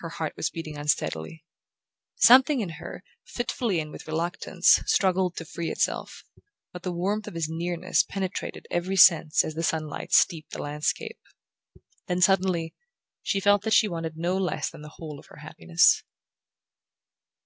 Her 0.00 0.08
heart 0.08 0.32
was 0.34 0.48
beating 0.48 0.78
unsteadily. 0.78 1.44
Something 2.14 2.60
in 2.62 2.70
her, 2.80 3.04
fitfully 3.26 3.80
and 3.80 3.92
with 3.92 4.06
reluctance, 4.06 4.80
struggled 4.86 5.36
to 5.36 5.44
free 5.44 5.70
itself, 5.70 6.24
but 6.72 6.84
the 6.84 6.90
warmth 6.92 7.26
of 7.28 7.34
his 7.34 7.46
nearness 7.46 8.02
penetrated 8.02 8.66
every 8.70 8.96
sense 8.96 9.44
as 9.44 9.54
the 9.54 9.62
sunlight 9.62 10.12
steeped 10.14 10.52
the 10.52 10.62
landscape. 10.62 11.20
Then, 12.06 12.22
suddenly, 12.22 12.74
she 13.22 13.38
felt 13.38 13.60
that 13.64 13.74
she 13.74 13.88
wanted 13.88 14.16
no 14.16 14.38
less 14.38 14.70
than 14.70 14.80
the 14.80 14.94
whole 14.96 15.18
of 15.18 15.26
her 15.26 15.36
happiness. 15.40 16.02